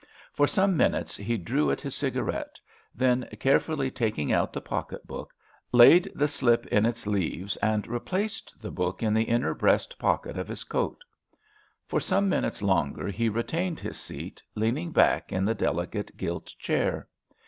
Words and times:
For 0.33 0.47
some 0.47 0.75
minutes 0.75 1.15
he 1.15 1.37
drew 1.37 1.69
at 1.69 1.79
his 1.81 1.93
cigarette, 1.93 2.59
then, 2.95 3.27
carefully 3.39 3.91
taking 3.91 4.31
out 4.31 4.51
the 4.51 4.59
pocket 4.59 5.05
book, 5.05 5.31
laid 5.71 6.11
the 6.15 6.27
slip 6.27 6.65
in 6.65 6.87
its 6.87 7.05
leaves, 7.05 7.55
and 7.57 7.85
replaced 7.85 8.59
the 8.59 8.71
book 8.71 9.03
in 9.03 9.13
the 9.13 9.21
inner 9.25 9.53
breast 9.53 9.99
pocket 9.99 10.39
of 10.39 10.47
his 10.47 10.63
coat. 10.63 11.03
For 11.85 11.99
some 11.99 12.27
minutes 12.27 12.63
longer 12.63 13.09
he 13.09 13.29
retained 13.29 13.79
his 13.79 13.99
seat, 13.99 14.41
leaning 14.55 14.89
back 14.91 15.31
in 15.31 15.45
the 15.45 15.53
delicate 15.53 16.17
gilt 16.17 16.47
chair. 16.57 17.07